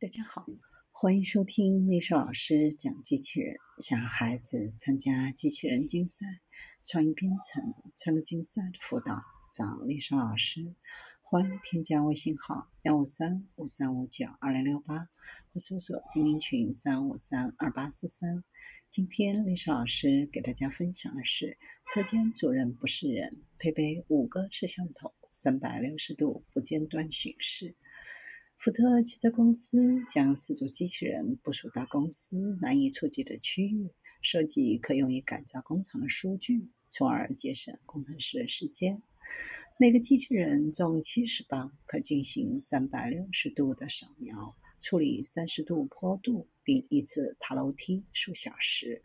[0.00, 0.46] 大家好，
[0.92, 3.56] 欢迎收听丽莎老师讲机器人。
[3.80, 6.24] 想孩子参加机器人竞赛、
[6.84, 9.20] 创意编程、创客竞赛的辅导，
[9.52, 10.72] 找丽莎老师。
[11.20, 15.08] 欢迎添加微信号幺五三五三五九二零六八，
[15.52, 18.44] 或搜索钉钉群三五三二八四三。
[18.88, 21.58] 今天丽莎老师给大家分享的是：
[21.92, 27.74] 车间主任不是人，配备五个摄像头，三百六十度不间断巡视。
[28.58, 39.00] 福特汽车公司将四组机器人部署到公司难以触及的区域，收集可用于改造工厂的数据，从而节省工程师的时间。
[39.78, 49.02] 每个机器人重七十磅，可进行三百六十度的扫描，处理三十度坡度，并一次爬楼梯数小时。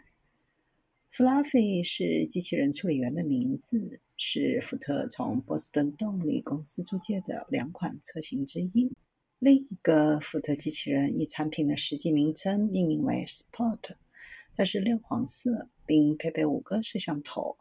[1.12, 8.92] Fluffy 是机器人处理员的名字，是福特从波士顿动力公司租借的两款车型之一。
[9.44, 13.98] 另一个福特机器人以产品的实际名称命名为 Sport，
[14.56, 17.58] 它是亮黄色，并配备五个摄像头。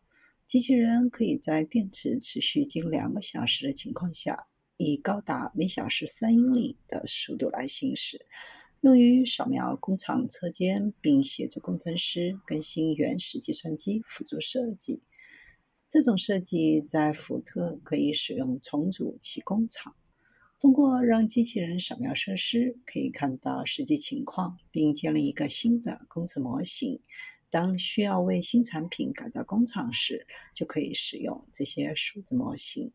[0.47, 8.27] 机器人可以在电池持续近两个小时的情况下，以高达每小时三英里的速度来行驶，
[8.83, 15.03] 用于扫描工厂车间，并协助工程师更新原始计算机辅助设计。
[15.89, 19.97] 这种设计在福特可以使用重组其工厂。
[20.63, 27.01] 通过让机器人扫描设施，可以看到实际情况，并建立一个新的工程模型。
[27.51, 30.25] 当需要为新产品改造工厂时，
[30.55, 32.93] 就可以使用这些数字模型。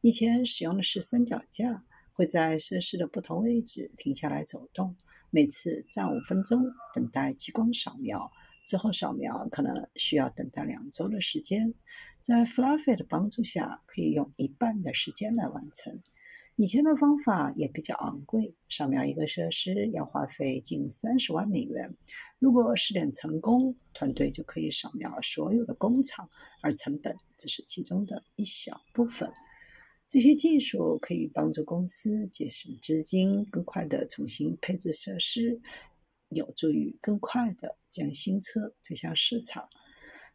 [0.00, 4.96] 以前使用的是三脚架，会在设施的不同位置停下来走动，
[5.28, 8.32] 每次站五分钟，等待激光扫描。
[8.66, 11.74] 之后扫描可能需要等待两周的时间。
[12.22, 16.02] 在 Fluffy 的帮助下，可以用一半的时间来完成。
[16.56, 21.96] 以前的方法也比较昂贵，扫描一个设施要花费近三十万美元。
[22.38, 26.28] 如果试点成功，团队就可以扫描所有的工厂，
[26.62, 29.30] 而成本只是其中的一小部分。
[30.06, 35.58] 这些技术可以帮助公司节省资金，更快地重新配置设施，
[36.28, 39.70] 有助于更快地将新车推向市场。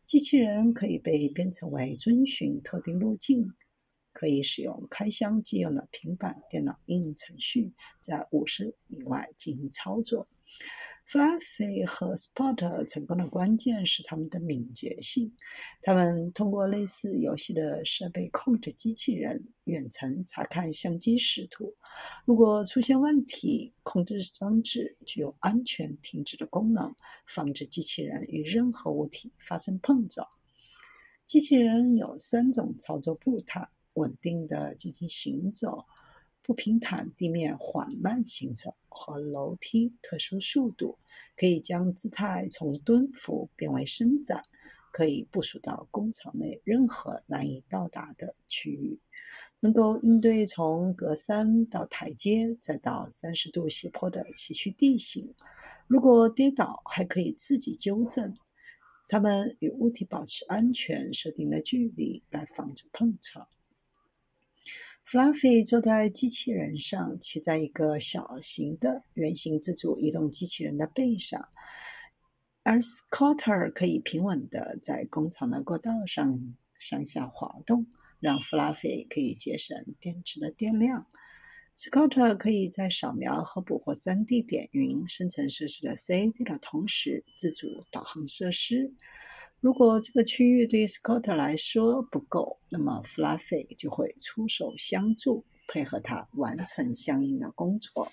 [0.03, 3.53] 机器人可以被编程为遵循特定路径。
[4.17, 10.27] 可以使用开箱即用的平板电脑应用程序，在五十米外进行操作。
[11.07, 15.35] Fluffy 和 Spotter 成功的关键是他们的敏捷性。
[15.83, 21.75] 他们通过类似游戏的设备控制机器人，远程查看相机视图。
[22.25, 26.95] 如果出现问题，控制装置具有安全停止的功能，
[27.27, 30.27] 防止机器人与任何物体发生碰撞。
[31.23, 33.69] 机器人有三种操作步态。
[33.97, 35.85] 稳定的进行行走，
[36.41, 40.97] 不平坦地面缓慢行走和楼梯特殊速度，
[41.35, 44.41] 可以将姿态从蹲伏变为伸展，
[44.91, 48.99] 可以部署到工厂内任何难以到达的区域，
[49.59, 55.33] 能够应对从格栅到台阶再到三十度斜坡的崎岖地形。
[55.87, 58.37] 如果跌倒，还可以自己纠正。
[59.09, 63.47] 它们与物体保持安全设定了距离，来防止碰撞。
[65.09, 71.47] Fluffy 坐在机器人上，骑在一个小型的圆形自主移动机器人的背上，
[72.63, 77.87] 而 Scooter 可以平稳地在工厂的过道上上下滑动，
[78.19, 81.07] 让 Fluffy 可以节省电池的电量。
[81.77, 88.93] Scooter 可以在扫描和捕获 3D 点云生成设施的 CAD 的同时，自主导航设施。
[89.59, 98.07] 如果这个区域对 Scott 来说不够，那么 Fluffy 就会出手相助，配合他完成相应的工作。